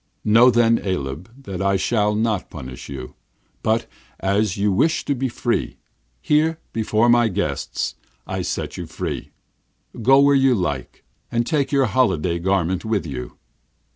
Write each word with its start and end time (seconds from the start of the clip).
Know, 0.25 0.49
then, 0.49 0.79
Aleb, 0.79 1.29
that 1.43 1.61
I 1.61 1.75
shall 1.75 2.15
not 2.15 2.49
punish 2.49 2.89
you; 2.89 3.13
but, 3.61 3.85
as 4.19 4.57
you 4.57 4.71
wish 4.71 5.05
to 5.05 5.13
be 5.13 5.29
free, 5.29 5.77
here, 6.19 6.57
before 6.73 7.07
my 7.07 7.27
guests, 7.27 7.93
I 8.25 8.41
set 8.41 8.77
you 8.77 8.87
free. 8.87 9.29
Go 10.01 10.19
where 10.19 10.33
you 10.33 10.55
like, 10.55 11.03
and 11.31 11.45
take 11.45 11.71
your 11.71 11.85
holiday 11.85 12.39
garment 12.39 12.83
with 12.83 13.05
you!' 13.05 13.37